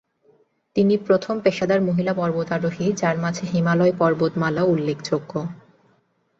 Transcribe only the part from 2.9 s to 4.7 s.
যার মাঝে হিমালয় পর্বতমালা